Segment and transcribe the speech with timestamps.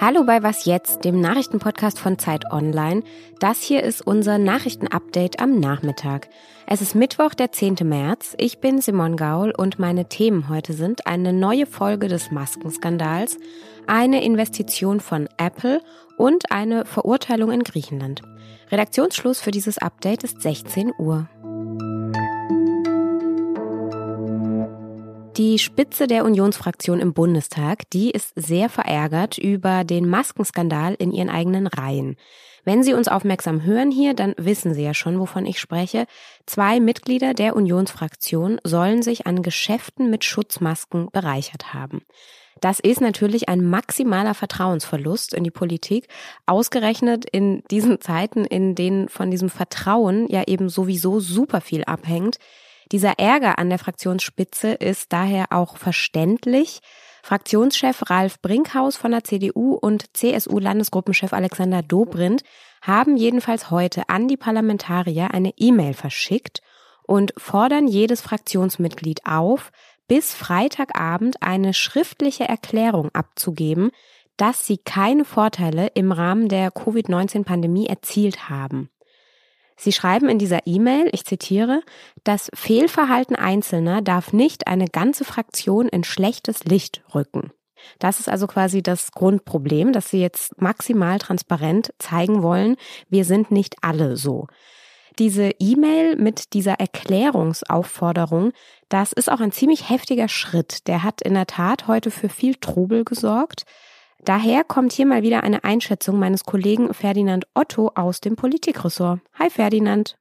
[0.00, 3.02] Hallo bei Was jetzt, dem Nachrichtenpodcast von Zeit Online.
[3.40, 6.30] Das hier ist unser Nachrichtenupdate am Nachmittag.
[6.66, 7.76] Es ist Mittwoch, der 10.
[7.84, 8.34] März.
[8.38, 13.36] Ich bin Simon Gaul und meine Themen heute sind eine neue Folge des Maskenskandals,
[13.86, 15.82] eine Investition von Apple
[16.16, 18.22] und eine Verurteilung in Griechenland.
[18.70, 21.28] Redaktionsschluss für dieses Update ist 16 Uhr.
[25.38, 31.30] Die Spitze der Unionsfraktion im Bundestag, die ist sehr verärgert über den Maskenskandal in ihren
[31.30, 32.16] eigenen Reihen.
[32.64, 36.06] Wenn Sie uns aufmerksam hören hier, dann wissen Sie ja schon, wovon ich spreche.
[36.46, 42.02] Zwei Mitglieder der Unionsfraktion sollen sich an Geschäften mit Schutzmasken bereichert haben.
[42.60, 46.08] Das ist natürlich ein maximaler Vertrauensverlust in die Politik,
[46.46, 52.38] ausgerechnet in diesen Zeiten, in denen von diesem Vertrauen ja eben sowieso super viel abhängt.
[52.90, 56.80] Dieser Ärger an der Fraktionsspitze ist daher auch verständlich.
[57.22, 62.42] Fraktionschef Ralf Brinkhaus von der CDU und CSU-Landesgruppenchef Alexander Dobrindt
[62.80, 66.62] haben jedenfalls heute an die Parlamentarier eine E-Mail verschickt
[67.02, 69.70] und fordern jedes Fraktionsmitglied auf,
[70.06, 73.90] bis Freitagabend eine schriftliche Erklärung abzugeben,
[74.38, 78.88] dass sie keine Vorteile im Rahmen der Covid-19-Pandemie erzielt haben.
[79.78, 81.82] Sie schreiben in dieser E-Mail, ich zitiere,
[82.24, 87.52] das Fehlverhalten Einzelner darf nicht eine ganze Fraktion in schlechtes Licht rücken.
[88.00, 92.76] Das ist also quasi das Grundproblem, dass Sie jetzt maximal transparent zeigen wollen,
[93.08, 94.48] wir sind nicht alle so.
[95.18, 98.52] Diese E-Mail mit dieser Erklärungsaufforderung,
[98.88, 100.86] das ist auch ein ziemlich heftiger Schritt.
[100.86, 103.64] Der hat in der Tat heute für viel Trubel gesorgt.
[104.24, 109.20] Daher kommt hier mal wieder eine Einschätzung meines Kollegen Ferdinand Otto aus dem Politikressort.
[109.38, 110.18] Hi Ferdinand.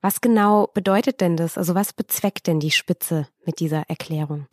[0.00, 1.58] Was genau bedeutet denn das?
[1.58, 4.46] Also was bezweckt denn die Spitze mit dieser Erklärung?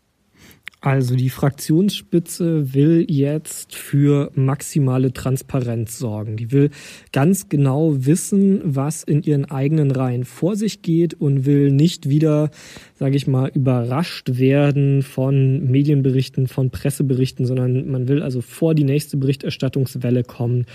[0.86, 6.38] Also die Fraktionsspitze will jetzt für maximale Transparenz sorgen.
[6.38, 6.70] Die will
[7.12, 12.52] ganz genau wissen, was in ihren eigenen Reihen vor sich geht und will nicht wieder,
[12.94, 18.84] sage ich mal, überrascht werden von Medienberichten, von Presseberichten, sondern man will also vor die
[18.84, 20.68] nächste Berichterstattungswelle kommen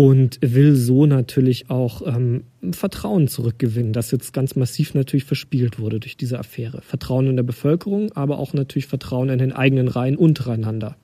[0.00, 6.00] und will so natürlich auch ähm, Vertrauen zurückgewinnen, das jetzt ganz massiv natürlich verspielt wurde
[6.00, 6.80] durch diese Affäre.
[6.80, 10.96] Vertrauen in der Bevölkerung, aber auch natürlich Vertrauen in den eigenen Reihen untereinander.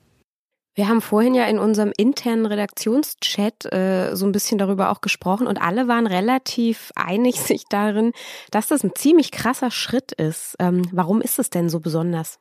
[0.74, 5.46] Wir haben vorhin ja in unserem internen Redaktionschat äh, so ein bisschen darüber auch gesprochen
[5.46, 8.12] und alle waren relativ einig sich darin,
[8.50, 10.56] dass das ein ziemlich krasser Schritt ist.
[10.58, 12.38] Ähm, warum ist es denn so besonders?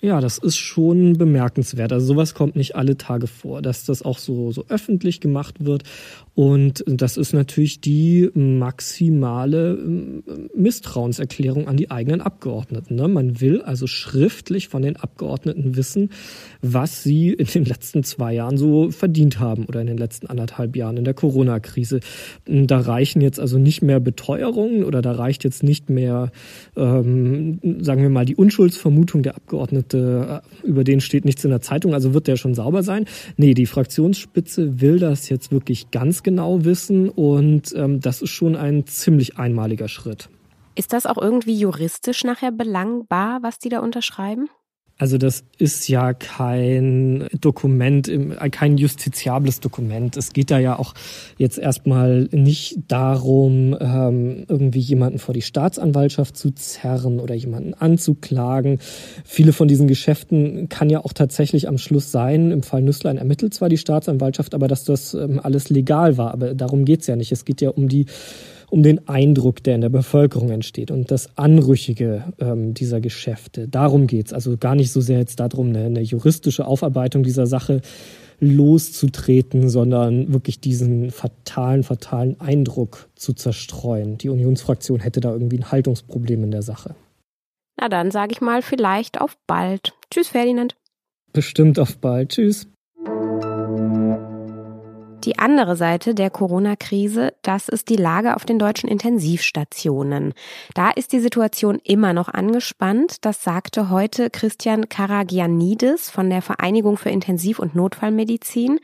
[0.00, 1.90] Ja, das ist schon bemerkenswert.
[1.90, 5.84] Also sowas kommt nicht alle Tage vor, dass das auch so, so öffentlich gemacht wird.
[6.34, 10.22] Und das ist natürlich die maximale ähm,
[10.54, 12.96] Misstrauenserklärung an die eigenen Abgeordneten.
[12.96, 13.08] Ne?
[13.08, 16.10] Man will also schriftlich von den Abgeordneten wissen,
[16.60, 20.76] was sie in den letzten zwei Jahren so verdient haben oder in den letzten anderthalb
[20.76, 22.00] Jahren in der Corona-Krise.
[22.44, 26.32] Da reichen jetzt also nicht mehr Beteuerungen oder da reicht jetzt nicht mehr,
[26.76, 29.36] ähm, sagen wir mal, die Unschuldsvermutung der
[29.86, 33.06] Abgeordnete, äh, über den steht nichts in der Zeitung, also wird der schon sauber sein.
[33.36, 38.56] Nee, die Fraktionsspitze will das jetzt wirklich ganz genau wissen und ähm, das ist schon
[38.56, 40.28] ein ziemlich einmaliger Schritt.
[40.74, 44.48] Ist das auch irgendwie juristisch nachher belangbar, was die da unterschreiben?
[44.98, 48.10] Also das ist ja kein Dokument,
[48.50, 50.16] kein justiziables Dokument.
[50.16, 50.94] Es geht da ja auch
[51.36, 58.78] jetzt erstmal nicht darum, ähm, irgendwie jemanden vor die Staatsanwaltschaft zu zerren oder jemanden anzuklagen.
[59.24, 62.50] Viele von diesen Geschäften kann ja auch tatsächlich am Schluss sein.
[62.50, 66.32] Im Fall Nüsslein ermittelt zwar die Staatsanwaltschaft, aber dass das ähm, alles legal war.
[66.32, 67.32] Aber darum geht's ja nicht.
[67.32, 68.06] Es geht ja um die
[68.70, 73.68] um den Eindruck, der in der Bevölkerung entsteht und das Anrüchige ähm, dieser Geschäfte.
[73.68, 74.32] Darum geht's.
[74.32, 77.80] Also gar nicht so sehr jetzt darum, eine, eine juristische Aufarbeitung dieser Sache
[78.40, 84.18] loszutreten, sondern wirklich diesen fatalen, fatalen Eindruck zu zerstreuen.
[84.18, 86.94] Die Unionsfraktion hätte da irgendwie ein Haltungsproblem in der Sache.
[87.80, 89.94] Na dann sage ich mal vielleicht auf bald.
[90.10, 90.76] Tschüss, Ferdinand.
[91.32, 92.30] Bestimmt auf bald.
[92.30, 92.68] Tschüss.
[95.24, 100.34] Die andere Seite der Corona-Krise, das ist die Lage auf den deutschen Intensivstationen.
[100.74, 103.24] Da ist die Situation immer noch angespannt.
[103.24, 108.78] Das sagte heute Christian Karagianidis von der Vereinigung für Intensiv- und Notfallmedizin.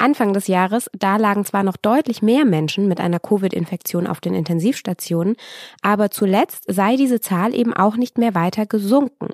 [0.00, 4.34] Anfang des Jahres, da lagen zwar noch deutlich mehr Menschen mit einer Covid-Infektion auf den
[4.34, 5.36] Intensivstationen,
[5.82, 9.28] aber zuletzt sei diese Zahl eben auch nicht mehr weiter gesunken.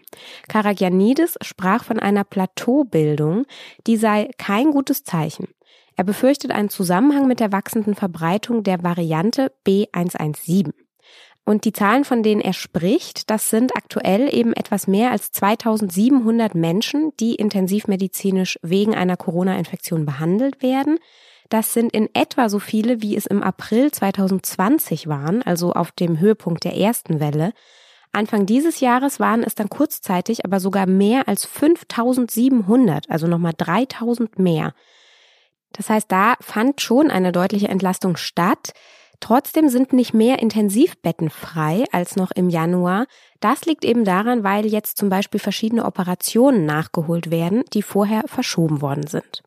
[0.49, 3.47] Karagianidis sprach von einer Plateaubildung,
[3.87, 5.47] die sei kein gutes Zeichen.
[5.97, 10.73] Er befürchtet einen Zusammenhang mit der wachsenden Verbreitung der Variante B117.
[11.47, 16.55] Und die Zahlen, von denen er spricht, das sind aktuell eben etwas mehr als 2700
[16.55, 20.99] Menschen, die intensivmedizinisch wegen einer Corona-Infektion behandelt werden.
[21.49, 26.19] Das sind in etwa so viele, wie es im April 2020 waren, also auf dem
[26.19, 27.53] Höhepunkt der ersten Welle.
[28.11, 34.39] Anfang dieses Jahres waren es dann kurzzeitig aber sogar mehr als 5700, also nochmal 3000
[34.41, 34.75] mehr.
[35.73, 38.73] Das heißt, da fand schon eine deutliche Entlastung statt.
[39.21, 43.07] Trotzdem sind nicht mehr Intensivbetten frei als noch im Januar.
[43.41, 48.83] Das liegt eben daran, weil jetzt zum Beispiel verschiedene Operationen nachgeholt werden, die vorher verschoben
[48.83, 49.43] worden sind.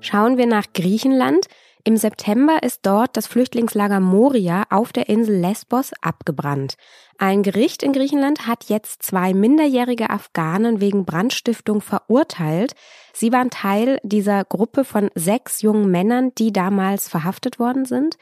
[0.00, 1.46] Schauen wir nach Griechenland.
[1.84, 6.74] Im September ist dort das Flüchtlingslager Moria auf der Insel Lesbos abgebrannt.
[7.18, 12.74] Ein Gericht in Griechenland hat jetzt zwei minderjährige Afghanen wegen Brandstiftung verurteilt.
[13.14, 18.16] Sie waren Teil dieser Gruppe von sechs jungen Männern, die damals verhaftet worden sind.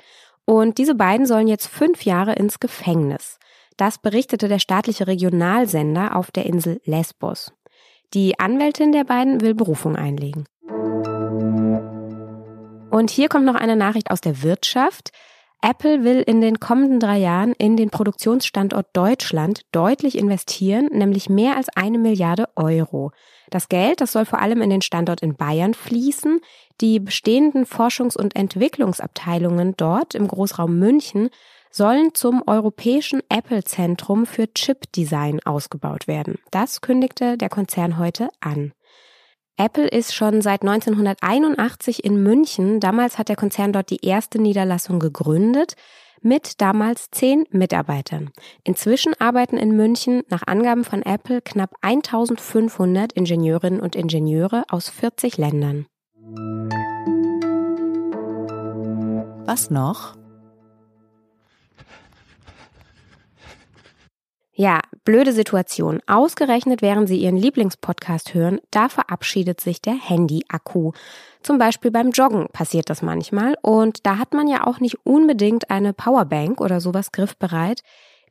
[0.44, 3.38] Und diese beiden sollen jetzt fünf Jahre ins Gefängnis.
[3.76, 7.52] Das berichtete der staatliche Regionalsender auf der Insel Lesbos.
[8.14, 10.46] Die Anwältin der beiden will Berufung einlegen.
[12.90, 15.10] Und hier kommt noch eine Nachricht aus der Wirtschaft.
[15.60, 21.56] Apple will in den kommenden drei Jahren in den Produktionsstandort Deutschland deutlich investieren, nämlich mehr
[21.56, 23.10] als eine Milliarde Euro.
[23.50, 26.40] Das Geld, das soll vor allem in den Standort in Bayern fließen.
[26.80, 31.30] Die bestehenden Forschungs- und Entwicklungsabteilungen dort im Großraum München
[31.70, 36.38] sollen zum europäischen Apple-Zentrum für Chip-Design ausgebaut werden.
[36.50, 38.72] Das kündigte der Konzern heute an.
[39.60, 42.78] Apple ist schon seit 1981 in München.
[42.78, 45.74] Damals hat der Konzern dort die erste Niederlassung gegründet
[46.20, 48.30] mit damals zehn Mitarbeitern.
[48.62, 55.36] Inzwischen arbeiten in München nach Angaben von Apple knapp 1500 Ingenieurinnen und Ingenieure aus 40
[55.38, 55.86] Ländern.
[59.44, 60.14] Was noch?
[64.52, 66.00] Ja, blöde Situation.
[66.06, 70.92] Ausgerechnet während Sie Ihren Lieblingspodcast hören, da verabschiedet sich der Handy-Akku.
[71.42, 75.70] Zum Beispiel beim Joggen passiert das manchmal und da hat man ja auch nicht unbedingt
[75.70, 77.80] eine Powerbank oder sowas griffbereit.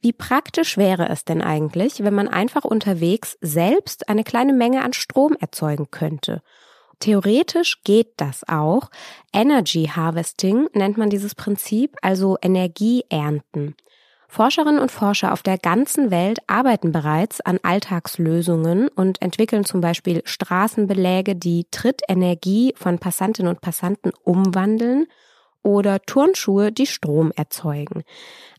[0.01, 4.93] Wie praktisch wäre es denn eigentlich, wenn man einfach unterwegs selbst eine kleine Menge an
[4.93, 6.43] Strom erzeugen könnte?
[6.99, 8.91] Theoretisch geht das auch.
[9.33, 13.75] Energy Harvesting nennt man dieses Prinzip, also Energie ernten.
[14.27, 20.21] Forscherinnen und Forscher auf der ganzen Welt arbeiten bereits an Alltagslösungen und entwickeln zum Beispiel
[20.25, 25.07] Straßenbeläge, die Trittenergie von Passantinnen und Passanten umwandeln
[25.63, 28.03] oder Turnschuhe, die Strom erzeugen.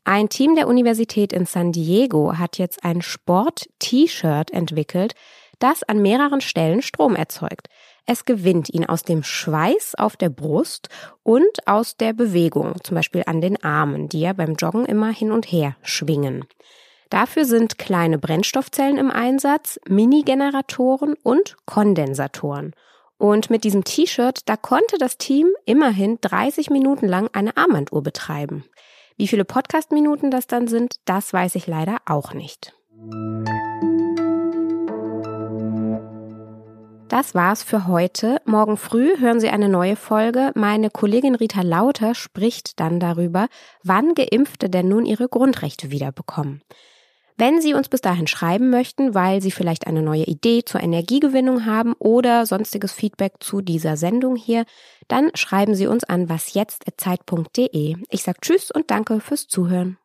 [0.04, 5.14] Ein Team der Universität in San Diego hat jetzt ein Sport-T-Shirt entwickelt,
[5.58, 7.68] das an mehreren Stellen Strom erzeugt.
[8.06, 10.88] Es gewinnt ihn aus dem Schweiß auf der Brust
[11.22, 15.30] und aus der Bewegung, zum Beispiel an den Armen, die ja beim Joggen immer hin
[15.30, 16.44] und her schwingen.
[17.10, 22.74] Dafür sind kleine Brennstoffzellen im Einsatz, Mini-Generatoren und Kondensatoren.
[23.16, 28.64] Und mit diesem T-Shirt, da konnte das Team immerhin 30 Minuten lang eine Armbanduhr betreiben.
[29.16, 32.72] Wie viele Podcast-Minuten das dann sind, das weiß ich leider auch nicht.
[37.08, 38.42] Das war's für heute.
[38.44, 40.52] Morgen früh hören Sie eine neue Folge.
[40.54, 43.48] Meine Kollegin Rita Lauter spricht dann darüber,
[43.82, 46.60] wann Geimpfte denn nun ihre Grundrechte wiederbekommen.
[47.38, 51.64] Wenn Sie uns bis dahin schreiben möchten, weil Sie vielleicht eine neue Idee zur Energiegewinnung
[51.64, 54.64] haben oder sonstiges Feedback zu dieser Sendung hier,
[55.06, 57.96] dann schreiben Sie uns an wasjetzt.zeit.de.
[58.10, 59.96] Ich sage Tschüss und danke fürs Zuhören.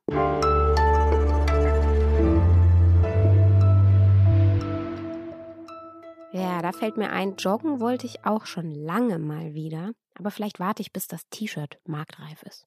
[6.34, 9.92] Ja, da fällt mir ein, joggen wollte ich auch schon lange mal wieder.
[10.16, 12.66] Aber vielleicht warte ich, bis das T-Shirt marktreif ist.